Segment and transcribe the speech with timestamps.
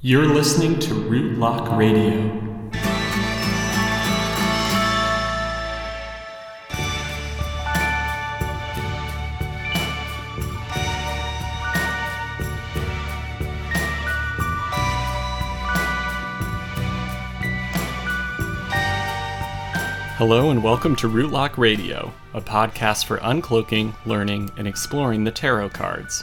[0.00, 2.30] You're listening to Rootlock Radio.
[20.14, 25.70] Hello and welcome to Rootlock Radio, a podcast for uncloaking, learning, and exploring the tarot
[25.70, 26.22] cards.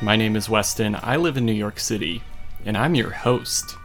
[0.00, 2.22] My name is Weston, I live in New York City,
[2.64, 3.76] and I'm your host.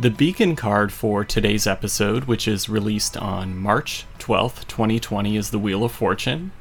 [0.00, 5.58] The beacon card for today's episode, which is released on March 12th, 2020, is the
[5.58, 6.52] Wheel of Fortune,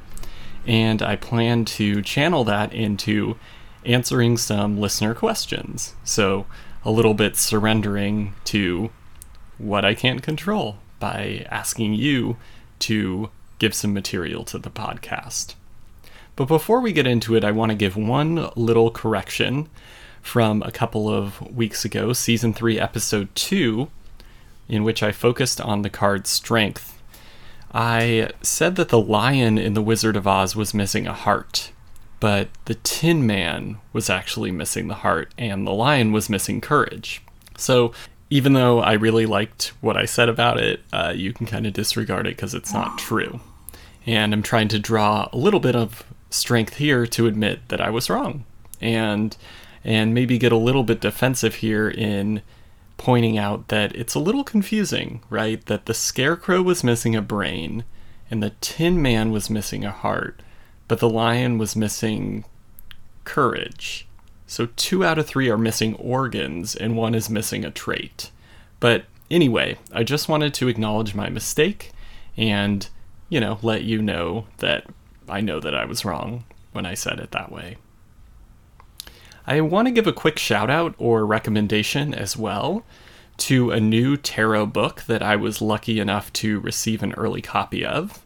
[0.65, 3.37] and I plan to channel that into
[3.85, 5.95] answering some listener questions.
[6.03, 6.45] So,
[6.83, 8.91] a little bit surrendering to
[9.57, 12.37] what I can't control by asking you
[12.79, 15.55] to give some material to the podcast.
[16.35, 19.67] But before we get into it, I want to give one little correction
[20.27, 23.87] from a couple of weeks ago, season 3, episode 2,
[24.67, 27.01] in which I focused on the card Strength.
[27.73, 31.71] I said that the lion in The Wizard of Oz was missing a heart,
[32.19, 37.21] but the Tin Man was actually missing the heart, and the lion was missing courage.
[37.57, 37.93] So
[38.29, 41.71] even though I really liked what I said about it, uh, you can kind of
[41.71, 43.39] disregard it because it's not true.
[44.05, 47.89] And I'm trying to draw a little bit of strength here to admit that I
[47.89, 48.43] was wrong,
[48.81, 49.35] and
[49.87, 52.41] and maybe get a little bit defensive here in
[52.97, 55.65] pointing out that it's a little confusing, right?
[55.67, 57.85] That the scarecrow was missing a brain,
[58.29, 60.41] and the Tin Man was missing a heart,
[60.89, 62.43] but the lion was missing
[63.23, 64.05] courage.
[64.45, 68.29] So two out of three are missing organs, and one is missing a trait.
[68.81, 71.91] But anyway, I just wanted to acknowledge my mistake
[72.35, 72.89] and,
[73.29, 74.85] you know, let you know that
[75.29, 76.43] I know that I was wrong
[76.73, 77.77] when I said it that way.
[79.49, 82.83] I want to give a quick shout out or recommendation as well
[83.37, 87.85] to a new tarot book that I was lucky enough to receive an early copy
[87.85, 88.25] of.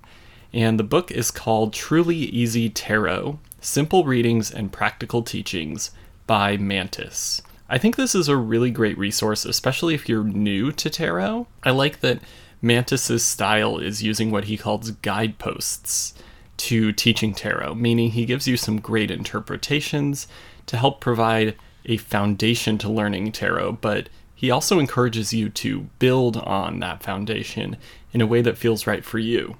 [0.52, 5.91] And the book is called Truly Easy Tarot Simple Readings and Practical Teachings
[6.25, 7.44] by Mantis.
[7.69, 11.45] I think this is a really great resource, especially if you're new to tarot.
[11.62, 12.19] I like that
[12.63, 16.16] Mantis's style is using what he calls guideposts
[16.57, 20.28] to teaching tarot, meaning he gives you some great interpretations
[20.67, 21.55] to help provide
[21.85, 27.77] a foundation to learning tarot, but he also encourages you to build on that foundation
[28.11, 29.55] in a way that feels right for you.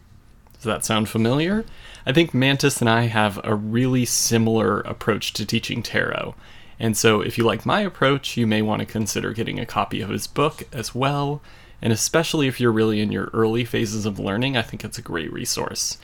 [0.53, 1.66] Does that sound familiar?
[2.06, 6.35] I think Mantis and I have a really similar approach to teaching tarot.
[6.79, 10.01] And so, if you like my approach, you may want to consider getting a copy
[10.01, 11.41] of his book as well.
[11.79, 15.03] And especially if you're really in your early phases of learning, I think it's a
[15.03, 15.97] great resource.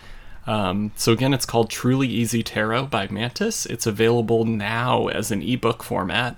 [0.48, 3.66] Um, so, again, it's called Truly Easy Tarot by Mantis.
[3.66, 6.38] It's available now as an ebook format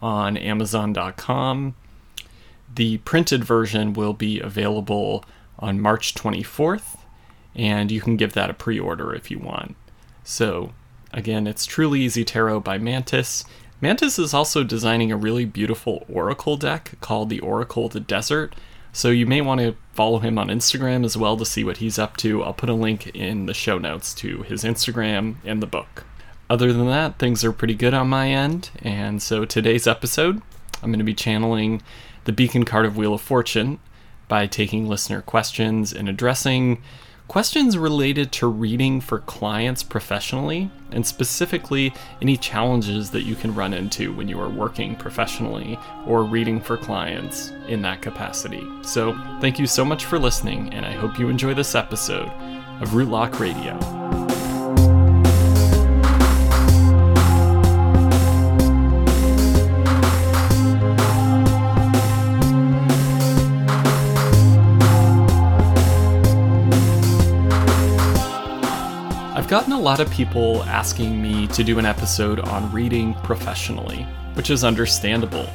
[0.00, 1.74] on Amazon.com.
[2.72, 5.24] The printed version will be available
[5.58, 6.98] on March 24th,
[7.56, 9.74] and you can give that a pre order if you want.
[10.22, 10.72] So,
[11.12, 13.44] again, it's Truly Easy Tarot by Mantis.
[13.80, 18.54] Mantis is also designing a really beautiful Oracle deck called the Oracle of the Desert.
[18.98, 22.00] So you may want to follow him on Instagram as well to see what he's
[22.00, 22.42] up to.
[22.42, 26.04] I'll put a link in the show notes to his Instagram and the book.
[26.50, 28.70] Other than that, things are pretty good on my end.
[28.82, 30.42] And so today's episode,
[30.82, 31.80] I'm going to be channeling
[32.24, 33.78] the Beacon card of Wheel of Fortune
[34.26, 36.82] by taking listener questions and addressing
[37.28, 43.74] questions related to reading for clients professionally, and specifically any challenges that you can run
[43.74, 48.66] into when you are working professionally or reading for clients in that capacity.
[48.82, 52.28] So, thank you so much for listening, and I hope you enjoy this episode
[52.80, 53.97] of Rootlock Radio.
[69.48, 74.02] I've gotten a lot of people asking me to do an episode on reading professionally,
[74.34, 75.48] which is understandable.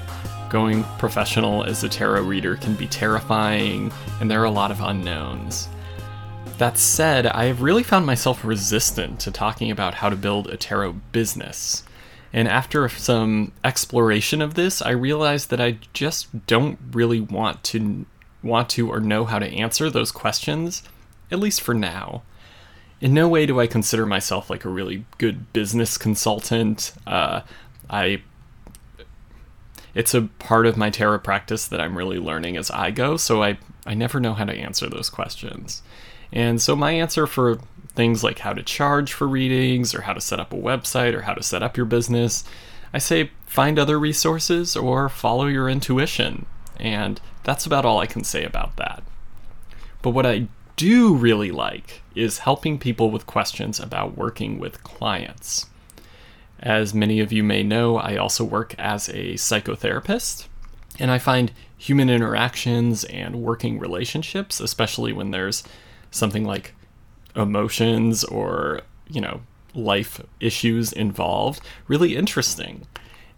[0.50, 4.82] Going professional as a tarot reader can be terrifying, and there are a lot of
[4.82, 5.70] unknowns.
[6.58, 10.58] That said, I have really found myself resistant to talking about how to build a
[10.58, 11.84] tarot business.
[12.34, 18.08] And after some exploration of this, I realized that I just don't really want to
[18.42, 20.82] want to or know how to answer those questions,
[21.30, 22.24] at least for now
[23.04, 26.94] in no way do I consider myself like a really good business consultant.
[27.06, 27.42] Uh,
[27.90, 28.22] I
[29.94, 33.44] it's a part of my tarot practice that I'm really learning as I go, so
[33.44, 35.84] I I never know how to answer those questions.
[36.32, 37.60] And so my answer for
[37.90, 41.24] things like how to charge for readings or how to set up a website or
[41.24, 42.46] how to set up your business,
[42.94, 46.46] I say find other resources or follow your intuition.
[46.80, 49.04] And that's about all I can say about that.
[50.02, 50.48] But what I
[50.78, 55.68] do really like is helping people with questions about working with clients.
[56.60, 60.48] As many of you may know, I also work as a psychotherapist,
[61.00, 65.64] and I find human interactions and working relationships, especially when there's
[66.12, 66.74] something like
[67.36, 69.42] emotions or, you know,
[69.74, 72.88] life issues involved, really interesting.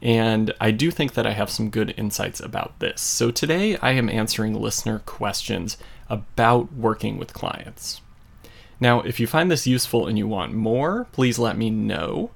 [0.02, 3.02] And I do think that I have some good insights about this.
[3.02, 5.78] So today I am answering listener questions
[6.10, 8.02] about working with clients.
[8.80, 12.32] Now, if you find this useful and you want more, please let me know.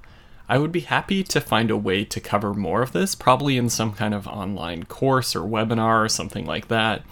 [0.48, 3.68] I would be happy to find a way to cover more of this, probably in
[3.68, 7.02] some kind of online course or webinar or something like that.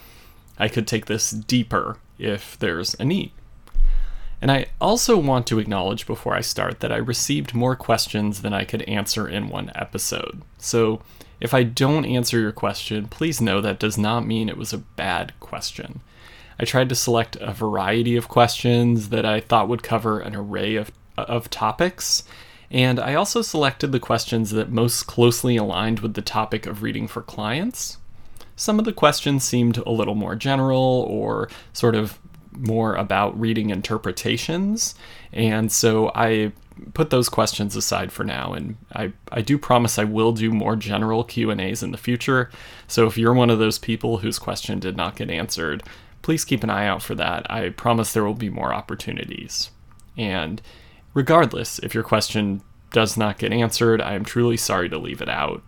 [0.58, 3.30] I could take this deeper if there's a need.
[4.40, 8.52] And I also want to acknowledge before I start that I received more questions than
[8.52, 10.42] I could answer in one episode.
[10.58, 11.00] So
[11.40, 14.78] if I don't answer your question, please know that does not mean it was a
[14.78, 16.00] bad question.
[16.58, 20.76] I tried to select a variety of questions that I thought would cover an array
[20.76, 22.24] of, of topics,
[22.70, 27.08] and I also selected the questions that most closely aligned with the topic of reading
[27.08, 27.98] for clients.
[28.56, 32.18] Some of the questions seemed a little more general or sort of
[32.52, 34.94] more about reading interpretations,
[35.32, 36.52] and so I
[36.94, 40.76] put those questions aside for now and I, I do promise I will do more
[40.76, 42.50] general Q&As in the future.
[42.86, 45.82] So if you're one of those people whose question did not get answered,
[46.28, 47.50] please keep an eye out for that.
[47.50, 49.70] I promise there will be more opportunities.
[50.14, 50.60] And
[51.18, 55.28] Regardless, if your question does not get answered, I am truly sorry to leave it
[55.28, 55.62] out.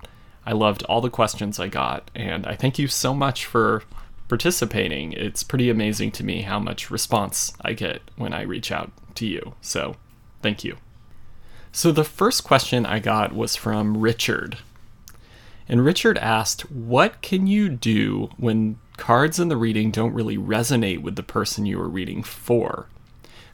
[0.47, 3.83] I loved all the questions I got, and I thank you so much for
[4.29, 5.13] participating.
[5.13, 9.27] It's pretty amazing to me how much response I get when I reach out to
[9.27, 9.55] you.
[9.61, 9.97] So,
[10.41, 10.77] thank you.
[11.73, 14.59] So, the first question I got was from Richard.
[15.69, 21.01] And Richard asked, What can you do when cards in the reading don't really resonate
[21.01, 22.87] with the person you are reading for?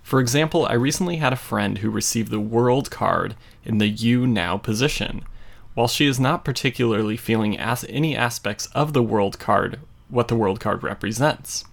[0.02, 4.26] For example, I recently had a friend who received the World card in the You
[4.26, 5.24] Now position.
[5.74, 9.78] While she is not particularly feeling as any aspects of the World card,
[10.08, 11.64] what the World card represents.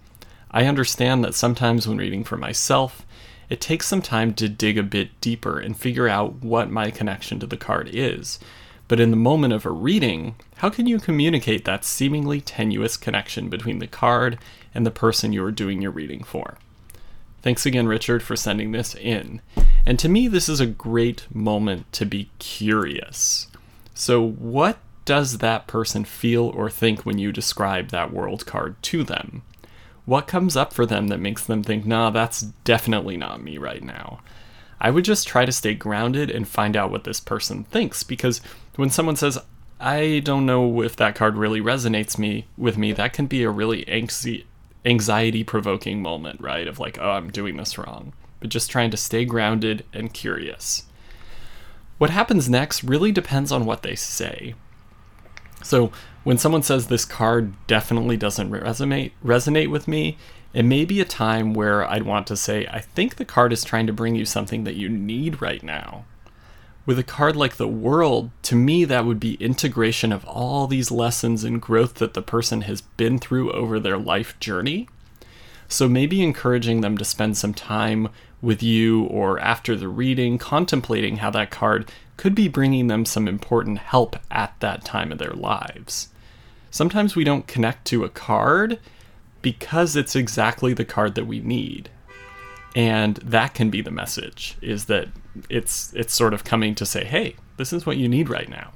[0.51, 3.07] I understand that sometimes when reading for myself,
[3.49, 7.39] it takes some time to dig a bit deeper and figure out what my connection
[7.39, 8.37] to the card is.
[8.87, 13.49] But in the moment of a reading, how can you communicate that seemingly tenuous connection
[13.49, 14.37] between the card
[14.73, 16.57] and the person you are doing your reading for?
[17.41, 19.41] Thanks again, Richard, for sending this in.
[19.85, 23.47] And to me, this is a great moment to be curious.
[23.93, 29.03] So, what does that person feel or think when you describe that world card to
[29.03, 29.43] them?
[30.05, 33.83] What comes up for them that makes them think, nah, that's definitely not me right
[33.83, 34.21] now?
[34.79, 38.41] I would just try to stay grounded and find out what this person thinks because
[38.75, 39.37] when someone says,
[39.79, 43.49] I don't know if that card really resonates me with me, that can be a
[43.49, 44.45] really angsty
[44.85, 46.67] anxiety provoking moment, right?
[46.67, 48.13] Of like, oh, I'm doing this wrong.
[48.39, 50.83] But just trying to stay grounded and curious.
[51.97, 54.55] What happens next really depends on what they say.
[55.63, 55.91] So,
[56.23, 60.17] when someone says this card definitely doesn't resonate resonate with me,
[60.53, 63.63] it may be a time where I'd want to say, I think the card is
[63.63, 66.05] trying to bring you something that you need right now
[66.85, 70.91] with a card like the world, to me, that would be integration of all these
[70.91, 74.89] lessons and growth that the person has been through over their life journey.
[75.69, 78.09] So maybe encouraging them to spend some time
[78.41, 83.27] with you or after the reading, contemplating how that card could be bringing them some
[83.27, 86.09] important help at that time of their lives.
[86.69, 88.79] Sometimes we don't connect to a card
[89.41, 91.89] because it's exactly the card that we need
[92.75, 95.07] and that can be the message is that
[95.49, 98.71] it's it's sort of coming to say hey this is what you need right now.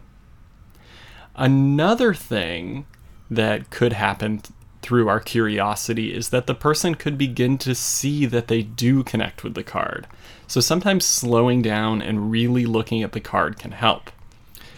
[1.36, 2.86] Another thing
[3.30, 4.42] that could happen
[4.82, 9.44] through our curiosity is that the person could begin to see that they do connect
[9.44, 10.08] with the card.
[10.48, 14.12] So sometimes slowing down and really looking at the card can help.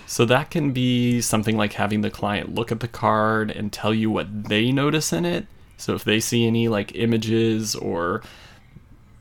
[0.08, 3.94] So that can be something like having the client look at the card and tell
[3.94, 5.46] you what they notice in it.
[5.78, 8.24] So if they see any like images or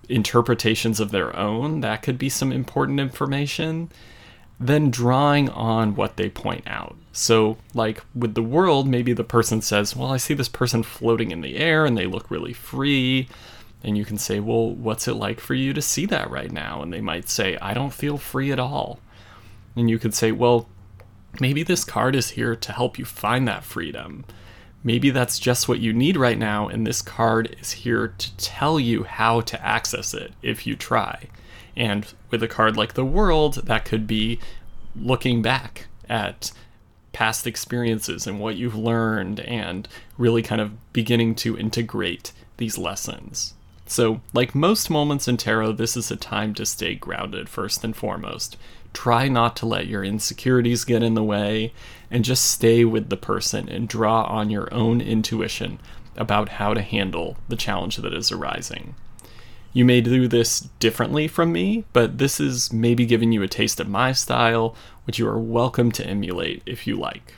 [0.09, 3.91] interpretations of their own, that could be some important information.
[4.61, 6.97] Then drawing on what they point out.
[7.13, 11.31] So, like with the world, maybe the person says, Well, I see this person floating
[11.31, 13.29] in the air and they look really free.
[13.85, 16.83] And you can say, Well, what's it like for you to see that right now?
[16.83, 18.99] And they might say, I don't feel free at all.
[19.77, 20.69] And you could say, Well,
[21.41, 24.25] maybe this card is here to help you find that freedom.
[24.89, 28.81] Maybe that's just what you need right now, and this card is here to tell
[28.81, 31.25] you how to access it if you try.
[31.77, 34.41] And with a card like the World, that could be
[34.97, 36.53] looking back at
[37.13, 43.53] past experiences and what you've learned and really kind of beginning to integrate these lessons.
[43.85, 47.95] So, like most moments in tarot, this is a time to stay grounded first and
[47.95, 48.57] foremost.
[48.93, 51.73] Try not to let your insecurities get in the way
[52.11, 55.79] and just stay with the person and draw on your own intuition
[56.17, 58.95] about how to handle the challenge that is arising.
[59.73, 63.79] You may do this differently from me, but this is maybe giving you a taste
[63.79, 67.35] of my style, which you are welcome to emulate if you like.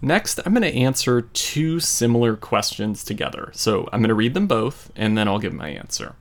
[0.00, 3.50] Next, I'm going to answer two similar questions together.
[3.54, 6.14] So I'm going to read them both and then I'll give my answer.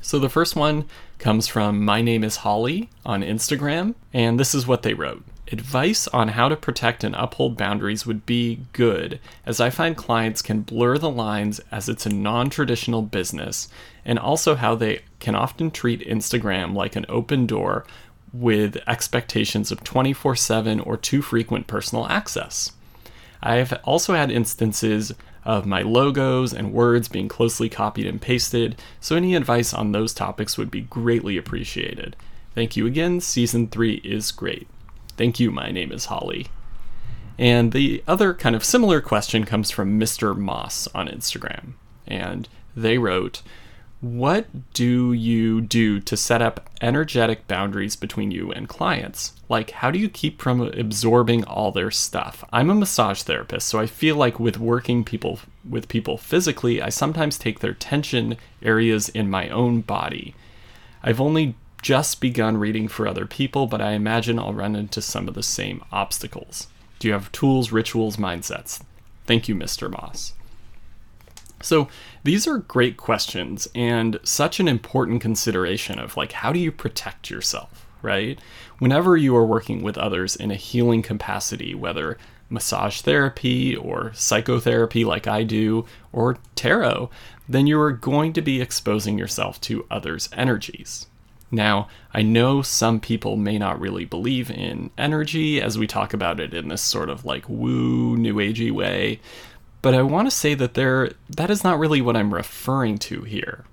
[0.00, 0.86] So the first one
[1.20, 5.22] comes from My Name is Holly on Instagram, and this is what they wrote.
[5.52, 10.40] Advice on how to protect and uphold boundaries would be good, as I find clients
[10.40, 13.68] can blur the lines as it's a non traditional business,
[14.04, 17.84] and also how they can often treat Instagram like an open door
[18.32, 22.72] with expectations of 24 7 or too frequent personal access.
[23.42, 25.12] I've also had instances
[25.44, 30.12] of my logos and words being closely copied and pasted, so any advice on those
[30.12, 32.16] topics would be greatly appreciated.
[32.54, 34.68] Thank you again, season 3 is great.
[35.16, 36.46] Thank you, my name is Holly.
[37.38, 40.36] And the other kind of similar question comes from Mr.
[40.36, 41.72] Moss on Instagram.
[42.06, 43.42] And they wrote,
[44.00, 49.34] What do you do to set up energetic boundaries between you and clients?
[49.50, 52.42] Like, how do you keep from absorbing all their stuff?
[52.50, 56.88] I'm a massage therapist, so I feel like with working people with people physically, I
[56.88, 60.34] sometimes take their tension areas in my own body.
[61.02, 65.28] I've only just begun reading for other people, but I imagine I'll run into some
[65.28, 66.68] of the same obstacles.
[66.98, 68.80] Do you have tools, rituals, mindsets?
[69.26, 69.90] Thank you, Mr.
[69.90, 70.32] Moss.
[71.62, 71.88] So,
[72.22, 77.30] these are great questions and such an important consideration of like, how do you protect
[77.30, 78.38] yourself, right?
[78.78, 82.18] Whenever you are working with others in a healing capacity, whether
[82.50, 87.10] massage therapy or psychotherapy like I do, or tarot,
[87.48, 91.06] then you are going to be exposing yourself to others' energies.
[91.52, 96.38] Now, I know some people may not really believe in energy as we talk about
[96.38, 99.20] it in this sort of like woo, new agey way,
[99.82, 103.22] but I want to say that there that is not really what I'm referring to
[103.22, 103.64] here.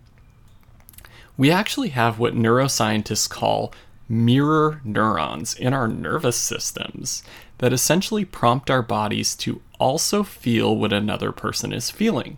[1.38, 3.74] We actually have what neuroscientists call
[4.10, 7.24] mirror neurons in our nervous systems
[7.58, 12.38] that essentially prompt our bodies to also feel what another person is feeling.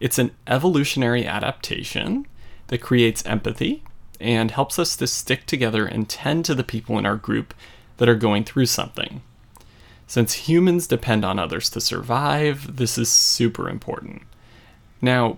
[0.00, 2.26] It's an evolutionary adaptation
[2.68, 3.82] that creates empathy
[4.20, 7.54] and helps us to stick together and tend to the people in our group
[7.98, 9.22] that are going through something.
[10.08, 14.22] Since humans depend on others to survive, this is super important.
[15.02, 15.36] Now,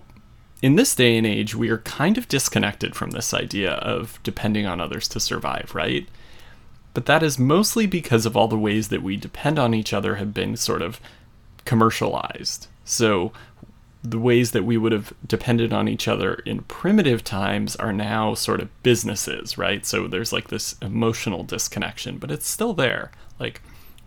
[0.61, 4.65] in this day and age, we are kind of disconnected from this idea of depending
[4.65, 6.07] on others to survive, right?
[6.93, 10.15] But that is mostly because of all the ways that we depend on each other
[10.15, 11.01] have been sort of
[11.65, 12.67] commercialized.
[12.85, 13.33] So
[14.01, 18.35] the ways that we would have depended on each other in primitive times are now
[18.35, 19.85] sort of businesses, right?
[19.85, 23.11] So there's like this emotional disconnection, but it's still there.
[23.37, 23.61] Like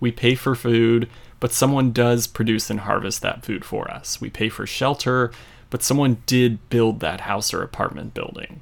[0.04, 1.08] we pay for food,
[1.40, 4.20] but someone does produce and harvest that food for us.
[4.20, 5.32] We pay for shelter,
[5.70, 8.60] but someone did build that house or apartment building.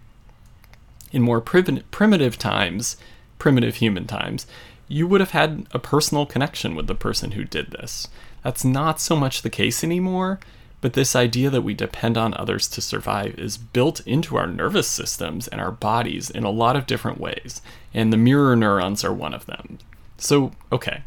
[1.10, 2.96] In more prim- primitive times,
[3.38, 4.46] primitive human times,
[4.88, 8.08] you would have had a personal connection with the person who did this.
[8.42, 10.40] That's not so much the case anymore
[10.82, 14.88] but this idea that we depend on others to survive is built into our nervous
[14.88, 17.62] systems and our bodies in a lot of different ways,
[17.94, 19.78] and the mirror neurons are one of them.
[20.18, 21.02] So, okay.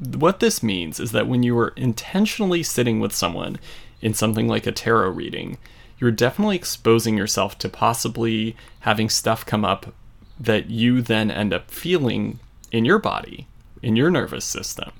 [0.00, 3.58] What this means is that when you are intentionally sitting with someone
[4.00, 5.58] in something like a tarot reading,
[5.98, 9.94] you're definitely exposing yourself to possibly having stuff come up
[10.38, 12.38] that you then end up feeling
[12.72, 13.46] in your body,
[13.82, 14.90] in your nervous system.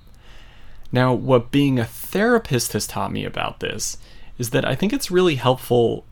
[0.92, 3.96] Now, what being a therapist has taught me about this
[4.38, 6.04] is that I think it's really helpful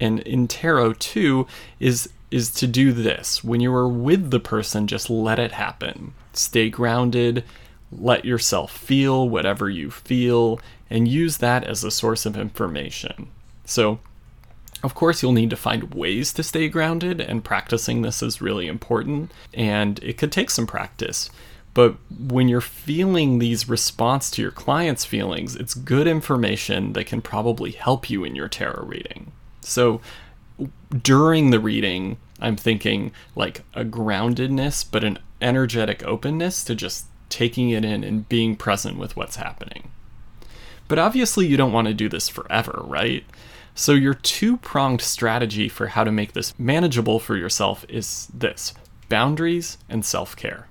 [0.00, 1.46] and in tarot too
[1.78, 3.44] is is to do this.
[3.44, 6.14] When you are with the person, just let it happen.
[6.32, 7.44] Stay grounded,
[7.98, 10.60] let yourself feel whatever you feel
[10.90, 13.28] and use that as a source of information.
[13.64, 13.98] So,
[14.82, 18.66] of course, you'll need to find ways to stay grounded, and practicing this is really
[18.66, 21.30] important, and it could take some practice.
[21.72, 27.20] But when you're feeling these response to your client's feelings, it's good information that can
[27.22, 29.32] probably help you in your tarot reading.
[29.60, 30.00] So
[31.02, 37.70] during the reading, I'm thinking like a groundedness, but an energetic openness to just taking
[37.70, 39.90] it in and being present with what's happening.
[40.86, 43.24] But obviously, you don't want to do this forever, right?
[43.74, 48.72] So, your two pronged strategy for how to make this manageable for yourself is this
[49.08, 50.68] boundaries and self care.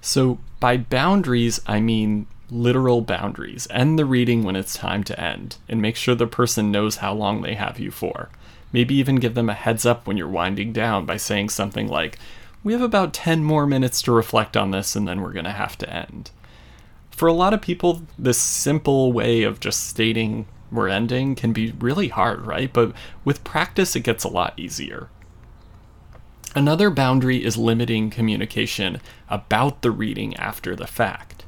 [0.00, 3.68] So, by boundaries, I mean literal boundaries.
[3.70, 7.14] End the reading when it's time to end, and make sure the person knows how
[7.14, 8.30] long they have you for.
[8.72, 12.18] Maybe even give them a heads up when you're winding down by saying something like,
[12.64, 15.52] We have about 10 more minutes to reflect on this, and then we're going to
[15.52, 16.30] have to end.
[17.10, 21.72] For a lot of people, this simple way of just stating we're ending can be
[21.72, 22.72] really hard, right?
[22.72, 22.92] But
[23.24, 25.08] with practice, it gets a lot easier.
[26.54, 31.44] Another boundary is limiting communication about the reading after the fact.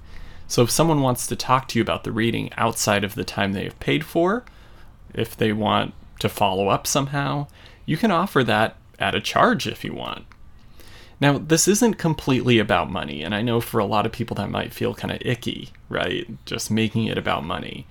[0.46, 3.52] So if someone wants to talk to you about the reading outside of the time
[3.52, 4.44] they have paid for,
[5.14, 7.46] if they want to follow up somehow,
[7.86, 10.24] you can offer that at a charge if you want.
[11.20, 14.50] Now, this isn't completely about money, and I know for a lot of people that
[14.50, 16.26] might feel kind of icky, right?
[16.46, 17.86] Just making it about money.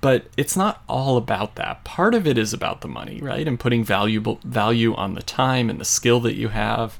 [0.00, 1.84] But it's not all about that.
[1.84, 3.46] Part of it is about the money, right?
[3.46, 6.98] And putting valuable value on the time and the skill that you have.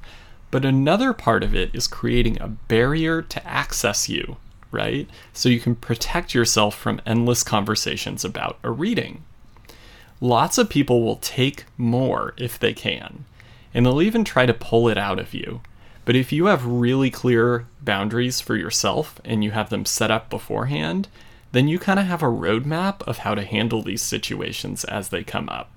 [0.51, 4.37] But another part of it is creating a barrier to access you
[4.73, 5.09] right?
[5.33, 9.23] So you can protect yourself from endless conversations about a reading.
[10.21, 13.25] Lots of people will take more if they can,
[13.75, 15.61] and they'll even try to pull it out of you.
[16.05, 20.31] But if you have really clear boundaries for yourself and you have them set up
[20.31, 21.09] beforehand,
[21.53, 25.23] then you kind of have a roadmap of how to handle these situations as they
[25.23, 25.71] come up.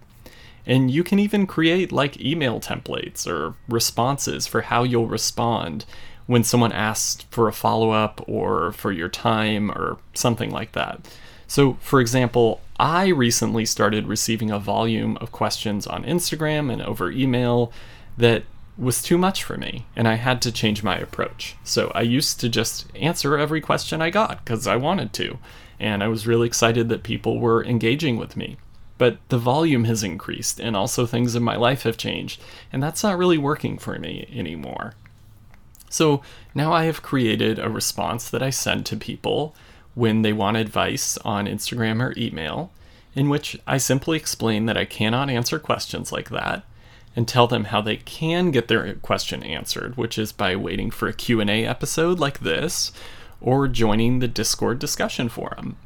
[0.65, 5.85] And you can even create like email templates or responses for how you'll respond
[6.25, 11.07] when someone asks for a follow up or for your time or something like that.
[11.47, 17.11] So, for example, I recently started receiving a volume of questions on Instagram and over
[17.11, 17.71] email
[18.17, 18.43] that
[18.77, 21.55] was too much for me, and I had to change my approach.
[21.63, 25.37] So, I used to just answer every question I got because I wanted to,
[25.79, 28.57] and I was really excited that people were engaging with me.
[28.97, 33.03] But the volume has increased, and also things in my life have changed, and that's
[33.03, 34.93] not really working for me anymore.
[35.89, 36.21] So
[36.53, 39.55] now I have created a response that I send to people
[39.95, 42.71] when they want advice on Instagram or email,
[43.15, 46.63] in which I simply explain that I cannot answer questions like that
[47.15, 51.07] and tell them how they can get their question answered, which is by waiting for
[51.07, 52.91] a Q&A episode like this
[53.39, 55.77] or joining the Discord discussion forum.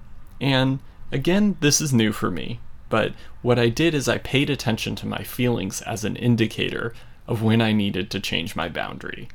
[0.42, 0.80] And
[1.12, 5.08] again, this is new for me, but what I did is I paid attention to
[5.08, 6.94] my feelings as an indicator
[7.28, 9.30] of when I needed to change my boundary.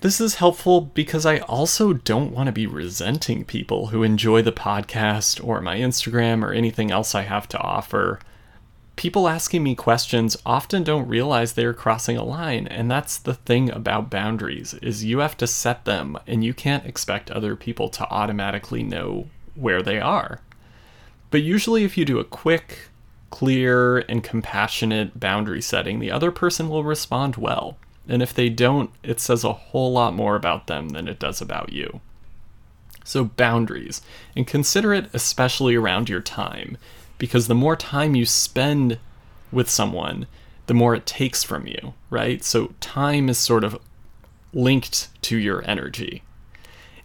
[0.00, 4.52] This is helpful because I also don't want to be resenting people who enjoy the
[4.52, 8.20] podcast or my Instagram or anything else I have to offer.
[8.94, 13.72] People asking me questions often don't realize they're crossing a line, and that's the thing
[13.72, 18.08] about boundaries is you have to set them and you can't expect other people to
[18.08, 20.40] automatically know where they are.
[21.32, 22.90] But usually if you do a quick,
[23.30, 27.76] clear, and compassionate boundary setting, the other person will respond well.
[28.08, 31.40] And if they don't, it says a whole lot more about them than it does
[31.40, 32.00] about you.
[33.04, 34.02] So, boundaries,
[34.36, 36.76] and consider it especially around your time,
[37.16, 38.98] because the more time you spend
[39.50, 40.26] with someone,
[40.66, 42.44] the more it takes from you, right?
[42.44, 43.78] So, time is sort of
[44.52, 46.22] linked to your energy.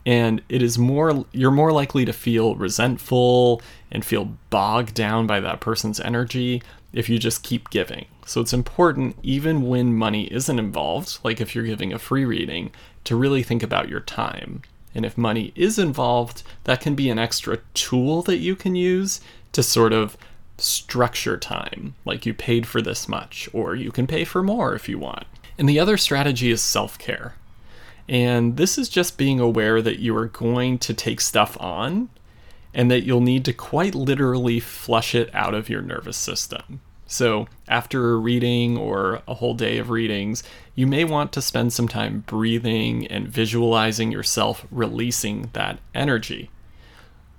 [0.05, 5.39] And it is more, you're more likely to feel resentful and feel bogged down by
[5.39, 6.61] that person's energy
[6.93, 8.06] if you just keep giving.
[8.25, 12.71] So it's important, even when money isn't involved, like if you're giving a free reading,
[13.03, 14.62] to really think about your time.
[14.95, 19.19] And if money is involved, that can be an extra tool that you can use
[19.51, 20.15] to sort of
[20.58, 21.95] structure time.
[22.06, 25.25] Like you paid for this much, or you can pay for more if you want.
[25.58, 27.36] And the other strategy is self care.
[28.08, 32.10] And this is just being aware that you are going to take stuff on
[32.73, 36.81] and that you'll need to quite literally flush it out of your nervous system.
[37.05, 40.41] So, after a reading or a whole day of readings,
[40.73, 46.49] you may want to spend some time breathing and visualizing yourself releasing that energy.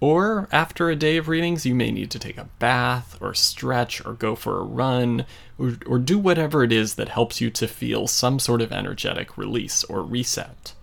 [0.01, 4.05] Or after a day of readings, you may need to take a bath or stretch
[4.05, 5.25] or go for a run
[5.59, 9.39] or, or do whatever it is that helps you to feel some sort of energetic
[9.39, 10.75] release or reset.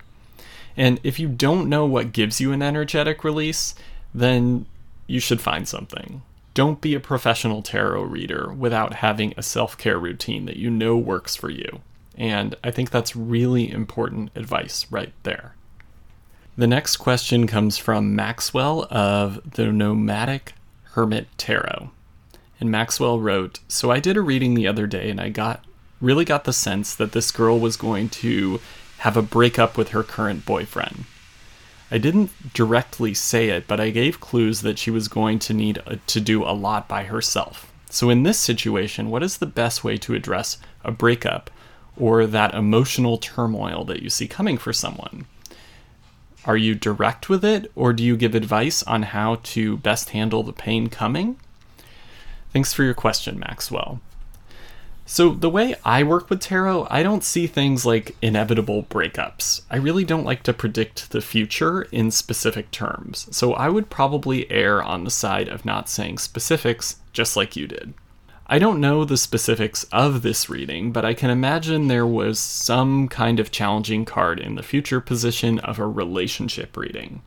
[0.76, 3.76] And if you don't know what gives you an energetic release,
[4.14, 4.66] then
[5.08, 6.22] you should find something.
[6.54, 10.98] Don't be a professional tarot reader without having a self care routine that you know
[10.98, 11.82] works for you.
[12.18, 15.56] And I think that's really important advice right there.
[16.58, 20.54] The next question comes from Maxwell of the Nomadic
[20.92, 21.92] Hermit Tarot.
[22.60, 25.64] And Maxwell wrote So I did a reading the other day and I got
[26.02, 28.60] really got the sense that this girl was going to
[29.00, 31.06] have a breakup with her current boyfriend.
[31.92, 35.82] I didn't directly say it, but I gave clues that she was going to need
[35.86, 37.72] a, to do a lot by herself.
[37.90, 41.52] So, in this situation, what is the best way to address a breakup
[41.98, 45.26] or that emotional turmoil that you see coming for someone?
[46.46, 50.42] Are you direct with it, or do you give advice on how to best handle
[50.42, 51.38] the pain coming?
[52.54, 54.00] Thanks for your question, Maxwell.
[55.14, 59.60] So, the way I work with tarot, I don't see things like inevitable breakups.
[59.70, 64.50] I really don't like to predict the future in specific terms, so I would probably
[64.50, 67.94] err on the side of not saying specifics, just like you did.
[68.48, 73.10] I don't know the specifics of this reading, but I can imagine there was some
[73.10, 77.22] kind of challenging card in the future position of a relationship reading.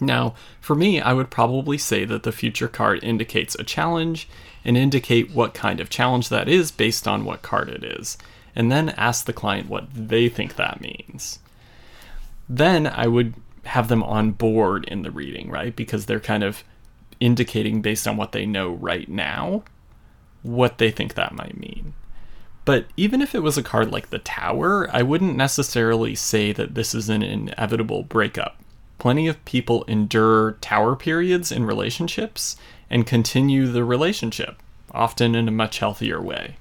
[0.00, 4.28] Now, for me, I would probably say that the future card indicates a challenge
[4.64, 8.18] and indicate what kind of challenge that is based on what card it is,
[8.56, 11.38] and then ask the client what they think that means.
[12.48, 15.74] Then I would have them on board in the reading, right?
[15.74, 16.64] Because they're kind of
[17.20, 19.62] indicating based on what they know right now
[20.42, 21.94] what they think that might mean.
[22.64, 26.74] But even if it was a card like the Tower, I wouldn't necessarily say that
[26.74, 28.62] this is an inevitable breakup
[29.04, 32.56] plenty of people endure tower periods in relationships
[32.88, 34.56] and continue the relationship,
[34.92, 36.56] often in a much healthier way.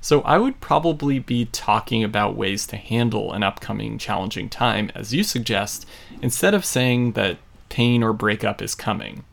[0.00, 5.12] So I would probably be talking about ways to handle an upcoming challenging time, as
[5.12, 5.84] you suggest,
[6.22, 7.38] instead of saying that
[7.70, 9.24] pain or breakup is coming.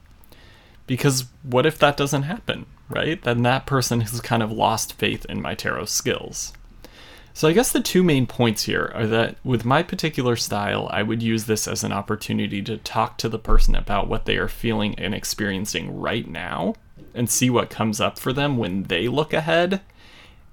[0.88, 3.22] Because what if that doesn't happen, right?
[3.22, 6.54] Then that person has kind of lost faith in my tarot skills.
[7.38, 11.04] So I guess the two main points here are that with my particular style, I
[11.04, 14.48] would use this as an opportunity to talk to the person about what they are
[14.48, 16.74] feeling and experiencing right now
[17.14, 19.82] and see what comes up for them when they look ahead.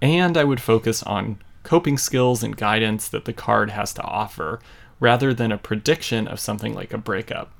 [0.02, 4.60] And I would focus on coping skills and guidance that the card has to offer
[5.00, 7.50] rather than a prediction of something like a breakup.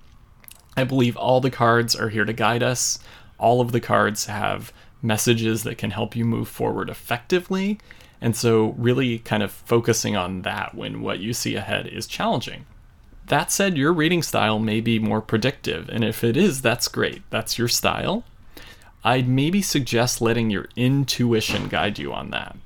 [0.77, 2.99] I believe all the cards are here to guide us.
[3.39, 7.79] All of the cards have messages that can help you move forward effectively
[8.21, 12.67] and so, really kind of focusing on that when what you see ahead is challenging.
[13.27, 17.23] That said, your reading style may be more predictive, and if it is, that's great.
[17.31, 18.25] That's your style.
[19.03, 22.57] I'd maybe suggest letting your intuition guide you on that.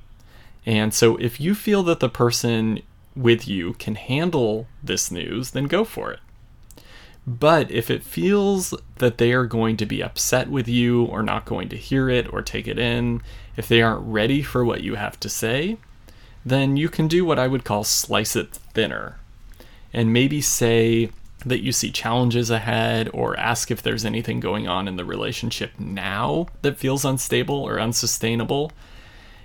[0.67, 2.81] And so, if you feel that the person
[3.17, 6.21] with you can handle this news, then go for it.
[7.27, 11.45] But if it feels that they are going to be upset with you or not
[11.45, 13.21] going to hear it or take it in,
[13.59, 15.77] if they aren't ready for what you have to say,
[16.47, 19.19] then you can do what I would call slice it thinner.
[19.93, 21.11] And maybe say
[21.45, 25.73] that you see challenges ahead or ask if there's anything going on in the relationship
[25.79, 28.73] now that feels unstable or unsustainable.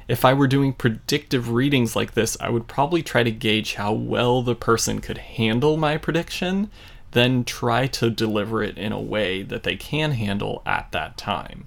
[0.08, 3.93] If I were doing predictive readings like this, I would probably try to gauge how
[3.93, 6.69] well the person could handle my prediction
[7.13, 11.65] then try to deliver it in a way that they can handle at that time.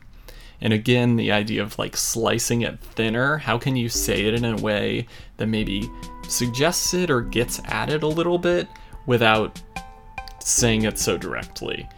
[0.61, 4.45] And again, the idea of like slicing it thinner, how can you say it in
[4.45, 5.89] a way that maybe
[6.29, 8.69] suggests it or gets at it a little bit
[9.07, 9.61] without
[10.41, 11.89] saying it so directly?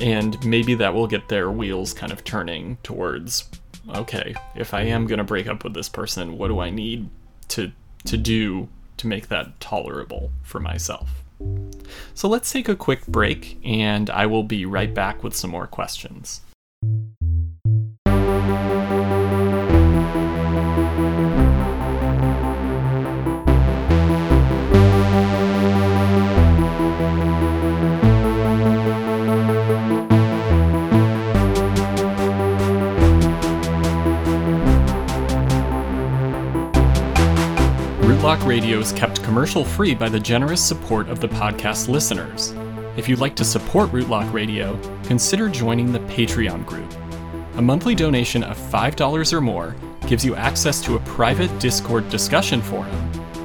[0.00, 3.48] And maybe that will get their wheels kind of turning towards
[3.94, 7.08] okay, if I am going to break up with this person, what do I need
[7.48, 7.72] to
[8.04, 11.10] to do to make that tolerable for myself?
[12.14, 15.66] So let's take a quick break, and I will be right back with some more
[15.66, 16.42] questions.
[38.50, 42.52] Radio is kept commercial free by the generous support of the podcast listeners.
[42.96, 46.92] If you'd like to support Rootlock Radio, consider joining the Patreon group.
[47.58, 49.76] A monthly donation of $5 or more
[50.08, 52.90] gives you access to a private Discord discussion forum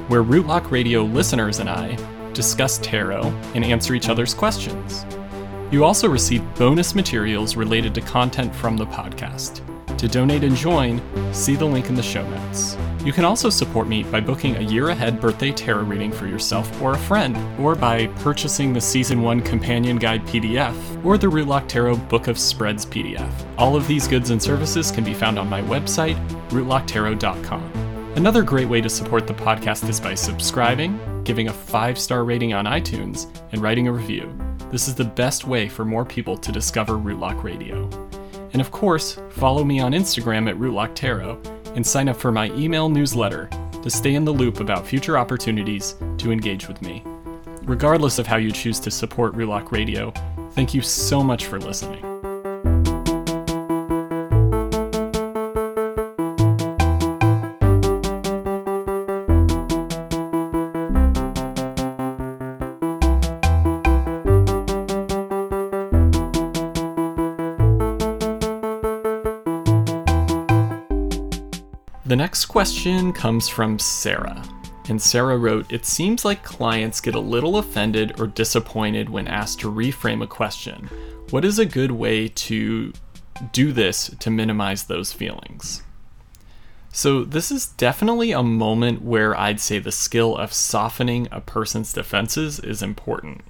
[0.08, 1.96] where Rootlock Radio listeners and I
[2.32, 5.06] discuss tarot and answer each other's questions.
[5.70, 9.62] You also receive bonus materials related to content from the podcast.
[9.98, 11.00] To donate and join,
[11.32, 12.76] see the link in the show notes.
[13.06, 16.82] You can also support me by booking a year ahead birthday tarot reading for yourself
[16.82, 21.68] or a friend, or by purchasing the Season 1 Companion Guide PDF or the Rootlock
[21.68, 23.30] Tarot Book of Spreads PDF.
[23.58, 26.16] All of these goods and services can be found on my website,
[26.48, 28.12] rootlocktarot.com.
[28.16, 32.54] Another great way to support the podcast is by subscribing, giving a five star rating
[32.54, 34.36] on iTunes, and writing a review.
[34.72, 37.88] This is the best way for more people to discover Rootlock Radio.
[38.52, 41.40] And of course, follow me on Instagram at Rootlock Tarot
[41.76, 43.48] and sign up for my email newsletter
[43.82, 47.04] to stay in the loop about future opportunities to engage with me.
[47.62, 50.12] Regardless of how you choose to support Rootlock Radio,
[50.52, 52.04] thank you so much for listening.
[72.16, 74.42] The next question comes from Sarah.
[74.88, 79.60] And Sarah wrote, It seems like clients get a little offended or disappointed when asked
[79.60, 80.88] to reframe a question.
[81.28, 82.94] What is a good way to
[83.52, 85.82] do this to minimize those feelings?
[86.90, 91.92] So, this is definitely a moment where I'd say the skill of softening a person's
[91.92, 93.42] defenses is important.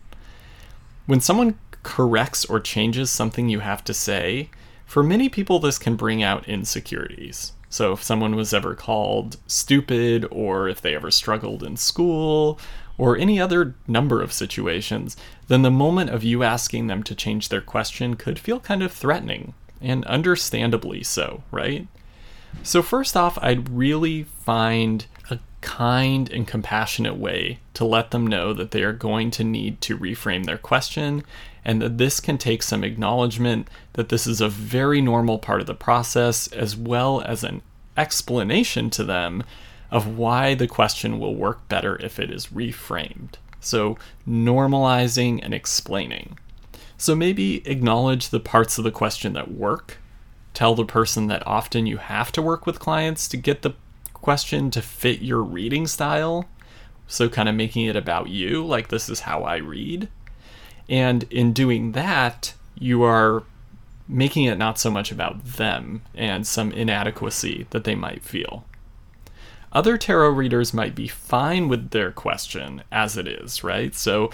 [1.06, 4.50] When someone corrects or changes something you have to say,
[4.84, 7.52] for many people, this can bring out insecurities.
[7.68, 12.58] So, if someone was ever called stupid, or if they ever struggled in school,
[12.98, 15.16] or any other number of situations,
[15.48, 18.92] then the moment of you asking them to change their question could feel kind of
[18.92, 21.86] threatening, and understandably so, right?
[22.62, 28.52] So, first off, I'd really find a kind and compassionate way to let them know
[28.52, 31.24] that they are going to need to reframe their question
[31.64, 35.66] and that this can take some acknowledgement that this is a very normal part of
[35.66, 37.60] the process, as well as an
[37.96, 39.42] explanation to them
[39.90, 43.34] of why the question will work better if it is reframed.
[43.58, 46.38] So, normalizing and explaining.
[46.96, 49.98] So, maybe acknowledge the parts of the question that work.
[50.54, 53.74] Tell the person that often you have to work with clients to get the
[54.26, 56.46] question to fit your reading style.
[57.06, 60.08] So, kind of making it about you, like this is how I read.
[60.88, 63.44] And in doing that, you are
[64.08, 68.64] making it not so much about them and some inadequacy that they might feel.
[69.70, 73.94] Other tarot readers might be fine with their question as it is, right?
[73.94, 74.32] So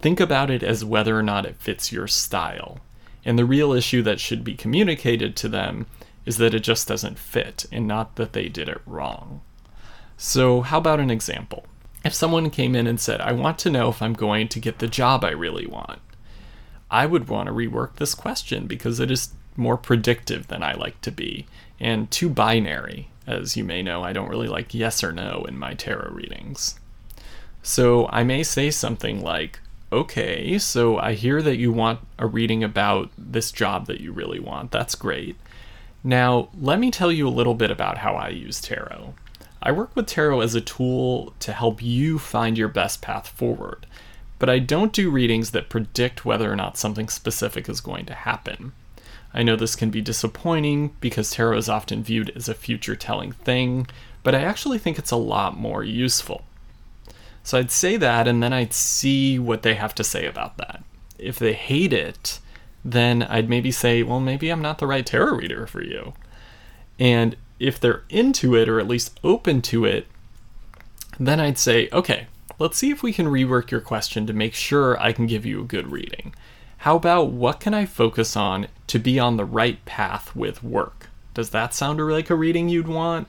[0.00, 2.80] think about it as whether or not it fits your style.
[3.24, 5.86] And the real issue that should be communicated to them
[6.26, 9.40] is that it just doesn't fit and not that they did it wrong.
[10.16, 11.64] So, how about an example?
[12.04, 14.78] If someone came in and said, I want to know if I'm going to get
[14.78, 16.00] the job I really want,
[16.90, 21.00] I would want to rework this question because it is more predictive than I like
[21.02, 21.46] to be
[21.78, 23.08] and too binary.
[23.26, 26.78] As you may know, I don't really like yes or no in my tarot readings.
[27.62, 29.60] So I may say something like,
[29.92, 34.38] Okay, so I hear that you want a reading about this job that you really
[34.38, 34.70] want.
[34.70, 35.36] That's great.
[36.02, 39.14] Now, let me tell you a little bit about how I use tarot.
[39.62, 43.86] I work with tarot as a tool to help you find your best path forward,
[44.38, 48.14] but I don't do readings that predict whether or not something specific is going to
[48.14, 48.72] happen.
[49.34, 53.32] I know this can be disappointing because tarot is often viewed as a future telling
[53.32, 53.86] thing,
[54.22, 56.44] but I actually think it's a lot more useful.
[57.42, 60.82] So I'd say that and then I'd see what they have to say about that.
[61.18, 62.40] If they hate it,
[62.84, 66.14] then I'd maybe say, well, maybe I'm not the right tarot reader for you.
[66.98, 70.06] And if they're into it or at least open to it,
[71.18, 72.26] then I'd say, okay,
[72.58, 75.60] let's see if we can rework your question to make sure I can give you
[75.60, 76.34] a good reading.
[76.78, 81.08] How about what can I focus on to be on the right path with work?
[81.34, 83.28] Does that sound like a reading you'd want?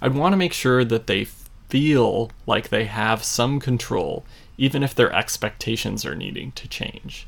[0.00, 1.26] I'd want to make sure that they
[1.68, 4.24] feel like they have some control,
[4.56, 7.26] even if their expectations are needing to change.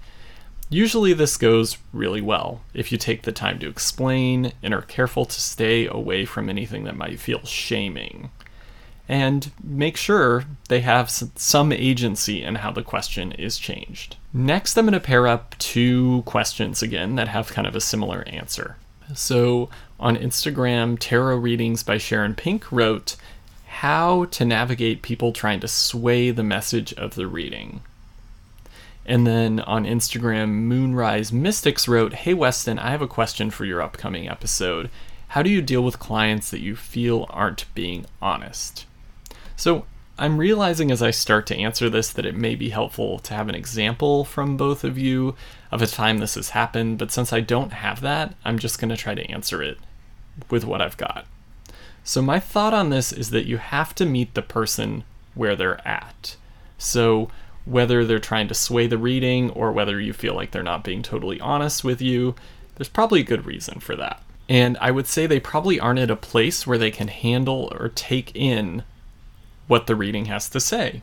[0.71, 5.25] Usually, this goes really well if you take the time to explain and are careful
[5.25, 8.31] to stay away from anything that might feel shaming.
[9.09, 14.17] And make sure they have some agency in how the question is changed.
[14.35, 18.23] Next, I'm going to pair up two questions again that have kind of a similar
[18.29, 18.77] answer.
[19.15, 23.17] So, on Instagram, Tarot Readings by Sharon Pink wrote,
[23.67, 27.81] How to navigate people trying to sway the message of the reading.
[29.09, 33.81] And then on Instagram, Moonrise Mystics wrote, Hey Weston, I have a question for your
[33.81, 34.91] upcoming episode.
[35.29, 38.85] How do you deal with clients that you feel aren't being honest?
[39.57, 39.87] So
[40.19, 43.49] I'm realizing as I start to answer this that it may be helpful to have
[43.49, 45.35] an example from both of you
[45.73, 48.91] of a time this has happened, but since I don't have that, I'm just going
[48.91, 49.79] to try to answer it
[50.51, 51.25] with what I've got.
[52.05, 55.87] So, my thought on this is that you have to meet the person where they're
[55.89, 56.37] at.
[56.77, 57.31] So,
[57.69, 61.03] whether they're trying to sway the reading or whether you feel like they're not being
[61.03, 62.35] totally honest with you,
[62.77, 64.23] there's probably a good reason for that.
[64.49, 67.91] And I would say they probably aren't at a place where they can handle or
[67.91, 68.85] take in
[69.67, 71.03] what the reading has to say,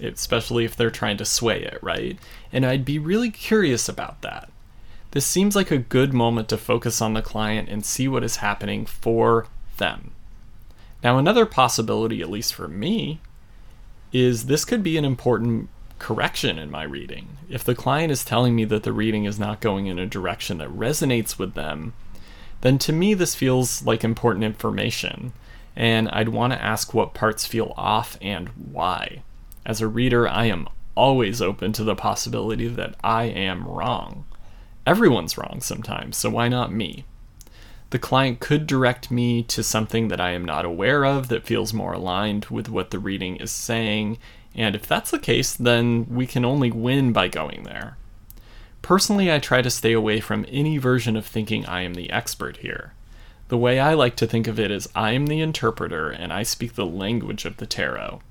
[0.00, 2.16] especially if they're trying to sway it, right?
[2.52, 4.48] And I'd be really curious about that.
[5.10, 8.36] This seems like a good moment to focus on the client and see what is
[8.36, 10.12] happening for them.
[11.02, 13.20] Now, another possibility, at least for me,
[14.12, 17.38] is this could be an important correction in my reading.
[17.48, 20.58] If the client is telling me that the reading is not going in a direction
[20.58, 21.94] that resonates with them,
[22.60, 25.32] then to me this feels like important information,
[25.74, 29.22] and I'd want to ask what parts feel off and why.
[29.64, 34.24] As a reader, I am always open to the possibility that I am wrong.
[34.86, 37.04] Everyone's wrong sometimes, so why not me?
[37.90, 41.72] The client could direct me to something that I am not aware of that feels
[41.72, 44.18] more aligned with what the reading is saying,
[44.56, 47.96] and if that's the case, then we can only win by going there.
[48.80, 52.58] Personally, I try to stay away from any version of thinking I am the expert
[52.58, 52.92] here.
[53.48, 56.42] The way I like to think of it is I am the interpreter and I
[56.42, 58.22] speak the language of the tarot.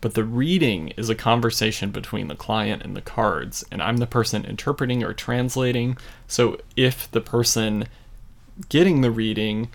[0.00, 4.06] But the reading is a conversation between the client and the cards, and I'm the
[4.06, 5.98] person interpreting or translating.
[6.26, 7.86] So if the person
[8.70, 9.68] getting the reading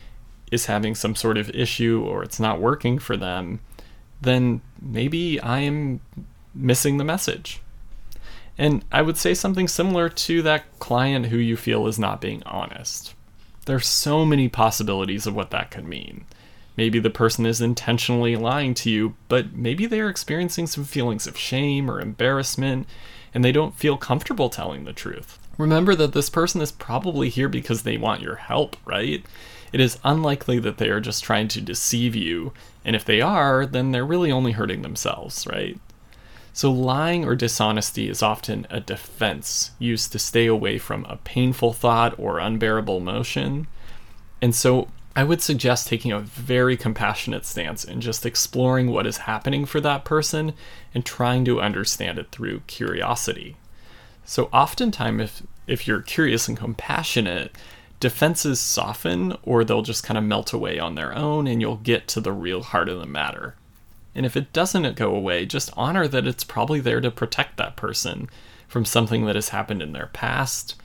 [0.51, 3.59] is having some sort of issue or it's not working for them,
[4.25, 6.01] then maybe I am
[6.53, 7.61] missing the message.
[8.57, 12.43] And I would say something similar to that client who you feel is not being
[12.43, 13.13] honest.
[13.65, 16.25] There's so many possibilities of what that could mean.
[16.77, 21.25] Maybe the person is intentionally lying to you, but maybe they are experiencing some feelings
[21.25, 22.87] of shame or embarrassment
[23.33, 25.39] and they don't feel comfortable telling the truth.
[25.57, 29.25] Remember that this person is probably here because they want your help, right?
[29.75, 32.53] It is unlikely that they are just trying to deceive you,
[32.85, 35.77] and if they are, then they're really only hurting themselves, right?
[36.53, 41.73] So, lying or dishonesty is often a defense used to stay away from a painful
[41.73, 43.67] thought or unbearable emotion.
[44.41, 49.27] And so, I would suggest taking a very compassionate stance and just exploring what is
[49.27, 50.53] happening for that person
[50.93, 53.57] and trying to understand it through curiosity.
[54.23, 57.51] So oftentimes if if you're curious and compassionate,
[57.99, 62.07] defenses soften or they'll just kind of melt away on their own and you'll get
[62.09, 63.55] to the real heart of the matter.
[64.13, 67.75] And if it doesn't go away, just honor that it's probably there to protect that
[67.75, 68.29] person
[68.67, 70.75] from something that has happened in their past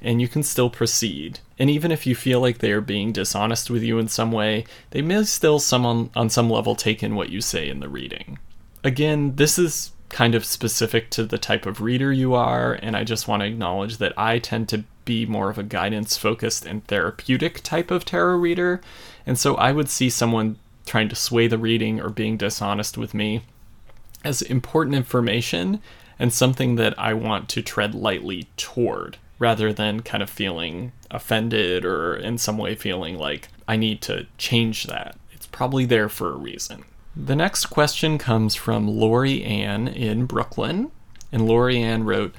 [0.00, 1.40] and you can still proceed.
[1.58, 4.64] And even if you feel like they are being dishonest with you in some way,
[4.90, 7.88] they may still some on, on some level take in what you say in the
[7.88, 8.38] reading.
[8.84, 13.04] Again, this is kind of specific to the type of reader you are, and I
[13.04, 16.86] just want to acknowledge that I tend to be more of a guidance focused and
[16.86, 18.82] therapeutic type of tarot reader.
[19.24, 23.14] And so I would see someone trying to sway the reading or being dishonest with
[23.14, 23.42] me
[24.22, 25.80] as important information
[26.18, 31.84] and something that I want to tread lightly toward rather than kind of feeling offended
[31.84, 35.16] or in some way feeling like I need to change that.
[35.32, 36.84] It's probably there for a reason.
[37.14, 40.90] The next question comes from Lori Ann in Brooklyn.
[41.32, 42.34] And Lori Ann wrote,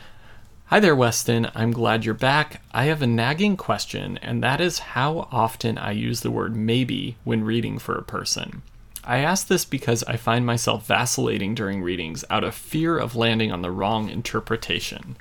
[0.70, 1.50] Hi there, Weston.
[1.56, 2.62] I'm glad you're back.
[2.74, 7.16] I have a nagging question, and that is how often I use the word maybe
[7.24, 8.64] when reading for a person.
[9.02, 13.50] I ask this because I find myself vacillating during readings out of fear of landing
[13.50, 15.16] on the wrong interpretation.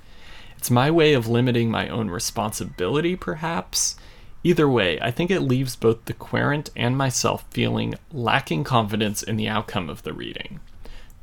[0.58, 3.94] It's my way of limiting my own responsibility, perhaps.
[4.42, 9.36] Either way, I think it leaves both the querent and myself feeling lacking confidence in
[9.36, 10.58] the outcome of the reading.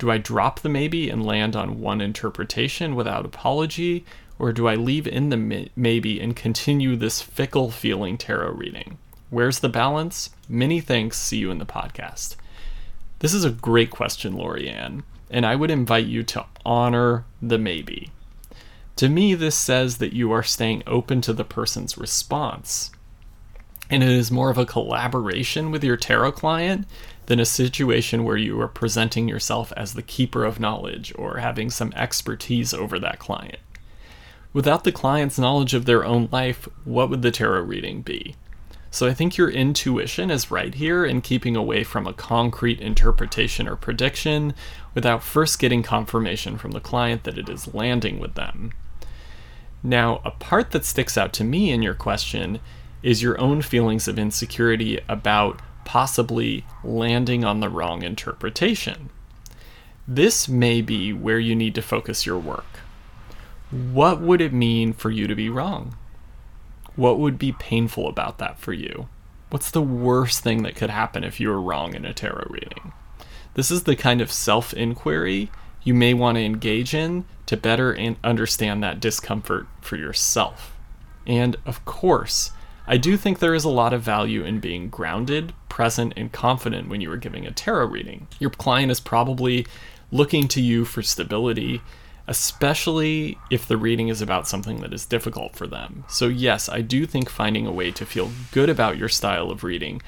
[0.04, 4.04] Do I drop the maybe and land on one interpretation without apology,
[4.38, 8.98] or do I leave in the maybe and continue this fickle feeling tarot reading?
[9.30, 10.32] Where's the balance?
[10.50, 11.18] Many thanks.
[11.18, 12.36] See you in the podcast.
[13.20, 17.58] This is a great question, Lori Ann, and I would invite you to honor the
[17.58, 18.12] maybe.
[18.98, 22.92] To me, this says that you are staying open to the person's response.
[23.90, 26.88] And it is more of a collaboration with your tarot client
[27.26, 31.70] than a situation where you are presenting yourself as the keeper of knowledge or having
[31.70, 33.60] some expertise over that client.
[34.54, 38.36] Without the client's knowledge of their own life, what would the tarot reading be?
[38.92, 43.68] So I think your intuition is right here in keeping away from a concrete interpretation
[43.68, 44.54] or prediction
[44.94, 48.72] without first getting confirmation from the client that it is landing with them.
[49.82, 52.60] Now, a part that sticks out to me in your question
[53.02, 59.10] is your own feelings of insecurity about possibly landing on the wrong interpretation.
[60.08, 62.80] This may be where you need to focus your work.
[63.72, 65.96] What would it mean for you to be wrong?
[66.96, 69.08] What would be painful about that for you?
[69.50, 72.92] What's the worst thing that could happen if you were wrong in a tarot reading?
[73.54, 75.52] This is the kind of self inquiry
[75.84, 80.76] you may want to engage in to better understand that discomfort for yourself.
[81.26, 82.52] And of course,
[82.86, 86.90] I do think there is a lot of value in being grounded, present, and confident
[86.90, 88.28] when you are giving a tarot reading.
[88.40, 89.66] Your client is probably
[90.12, 91.82] looking to you for stability,
[92.28, 96.04] especially if the reading is about something that is difficult for them.
[96.10, 99.64] So, yes, I do think finding a way to feel good about your style of
[99.64, 100.02] reading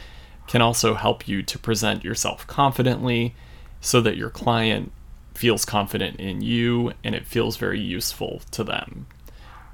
[0.48, 3.36] can also help you to present yourself confidently
[3.80, 4.92] so that your client
[5.34, 9.08] feels confident in you and it feels very useful to them.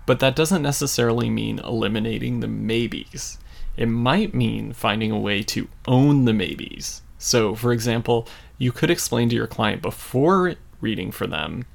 [0.06, 3.38] But that doesn't necessarily mean eliminating the maybes.
[3.78, 7.02] It might mean finding a way to own the maybes.
[7.18, 8.28] So, for example,
[8.58, 11.66] you could explain to your client before reading for them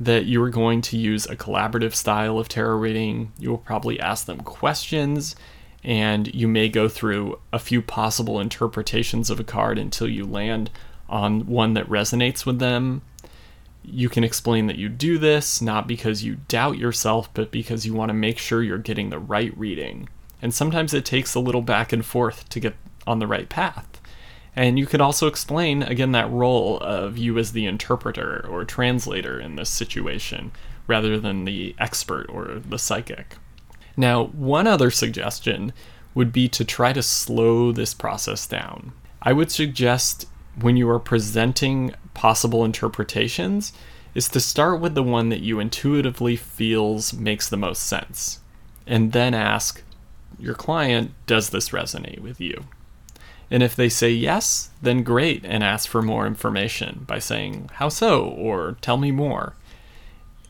[0.00, 3.32] that you are going to use a collaborative style of tarot reading.
[3.38, 5.34] You will probably ask them questions
[5.84, 10.70] and you may go through a few possible interpretations of a card until you land
[11.08, 13.02] on one that resonates with them.
[13.90, 17.94] You can explain that you do this not because you doubt yourself, but because you
[17.94, 20.08] want to make sure you're getting the right reading.
[20.42, 22.76] And sometimes it takes a little back and forth to get
[23.06, 24.00] on the right path.
[24.54, 29.40] And you could also explain, again, that role of you as the interpreter or translator
[29.40, 30.52] in this situation,
[30.86, 33.36] rather than the expert or the psychic.
[33.96, 35.72] Now, one other suggestion
[36.14, 38.92] would be to try to slow this process down.
[39.22, 40.26] I would suggest
[40.60, 43.72] when you are presenting possible interpretations
[44.14, 48.40] is to start with the one that you intuitively feels makes the most sense.
[48.86, 49.82] And then ask
[50.38, 52.64] your client does this resonate with you?
[53.50, 57.88] And if they say yes then great and ask for more information by saying how
[57.88, 58.24] so?
[58.24, 59.54] or tell me more.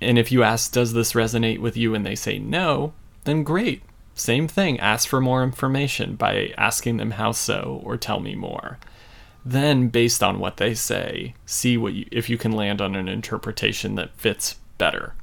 [0.00, 1.94] And if you ask does this resonate with you?
[1.94, 2.92] and they say no
[3.24, 3.82] then great.
[4.14, 8.78] Same thing ask for more information by asking them how so or tell me more
[9.52, 13.08] then based on what they say see what you, if you can land on an
[13.08, 15.14] interpretation that fits better.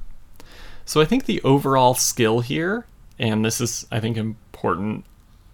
[0.84, 2.86] So i think the overall skill here
[3.18, 5.04] and this is i think important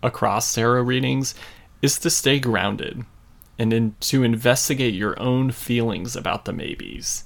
[0.02, 1.34] across tarot readings
[1.80, 3.04] is to stay grounded
[3.58, 7.24] and in, to investigate your own feelings about the maybes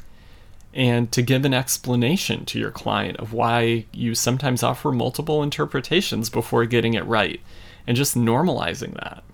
[0.75, 6.29] and to give an explanation to your client of why you sometimes offer multiple interpretations
[6.29, 7.41] before getting it right
[7.87, 9.25] and just normalizing that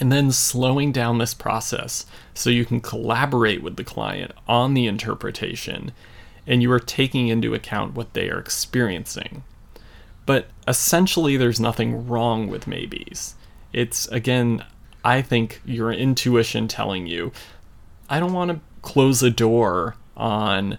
[0.00, 4.86] and then slowing down this process so you can collaborate with the client on the
[4.86, 5.92] interpretation
[6.46, 9.44] and you are taking into account what they are experiencing.
[10.26, 13.34] But essentially, there's nothing wrong with maybes.
[13.72, 14.64] It's, again,
[15.04, 17.30] I think your intuition telling you,
[18.08, 20.78] I don't want to close a door on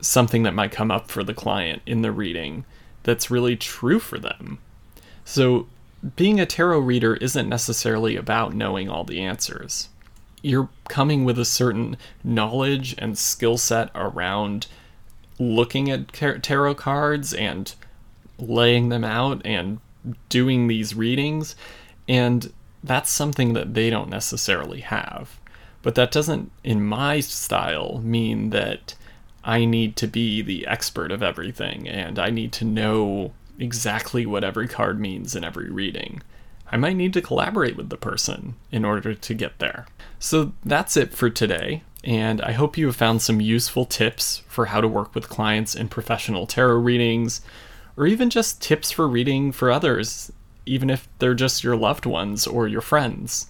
[0.00, 2.64] something that might come up for the client in the reading
[3.02, 4.58] that's really true for them.
[5.24, 5.68] So
[6.14, 9.88] being a tarot reader isn't necessarily about knowing all the answers.
[10.42, 14.66] You're coming with a certain knowledge and skill set around
[15.38, 17.74] looking at tarot cards and
[18.38, 19.80] laying them out and
[20.28, 21.56] doing these readings.
[22.08, 22.52] And
[22.84, 25.40] that's something that they don't necessarily have.
[25.82, 28.94] But that doesn't, in my style, mean that
[29.44, 34.44] I need to be the expert of everything and I need to know exactly what
[34.44, 36.22] every card means in every reading.
[36.70, 39.86] I might need to collaborate with the person in order to get there.
[40.18, 44.66] So that's it for today, and I hope you have found some useful tips for
[44.66, 47.40] how to work with clients in professional tarot readings,
[47.96, 50.32] or even just tips for reading for others,
[50.66, 53.46] even if they're just your loved ones or your friends.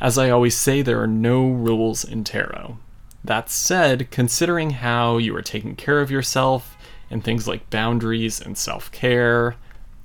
[0.00, 2.78] As I always say, there are no rules in tarot.
[3.22, 6.76] That said, considering how you are taking care of yourself
[7.12, 9.54] and things like boundaries and self care,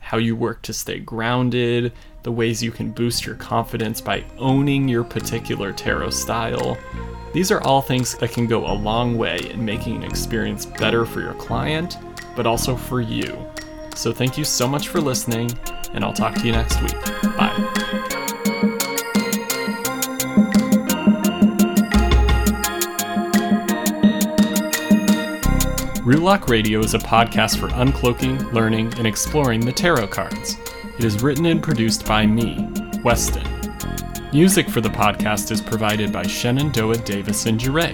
[0.02, 1.94] how you work to stay grounded,
[2.24, 6.78] the ways you can boost your confidence by owning your particular tarot style.
[7.34, 11.06] These are all things that can go a long way in making an experience better
[11.06, 11.98] for your client,
[12.36, 13.36] but also for you.
[13.96, 15.50] So, thank you so much for listening,
[15.94, 17.02] and I'll talk to you next week.
[17.36, 18.17] Bye.
[26.18, 30.58] Rootlock Radio is a podcast for uncloaking, learning, and exploring the tarot cards.
[30.98, 32.68] It is written and produced by me,
[33.04, 33.46] Weston.
[34.34, 37.92] Music for the podcast is provided by Shenandoah Davis and Jure.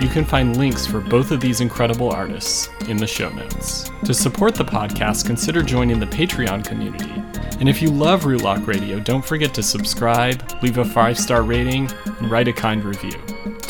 [0.00, 3.90] You can find links for both of these incredible artists in the show notes.
[4.04, 7.10] To support the podcast, consider joining the Patreon community.
[7.58, 11.90] And if you love Rootlock Radio, don't forget to subscribe, leave a five star rating,
[12.04, 13.20] and write a kind review.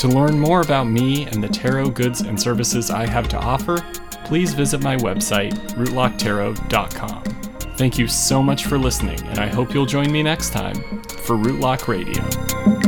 [0.00, 3.76] To learn more about me and the tarot goods and services I have to offer,
[4.24, 7.22] please visit my website, rootlocktarot.com.
[7.76, 11.36] Thank you so much for listening, and I hope you'll join me next time for
[11.36, 12.79] Rootlock Radio.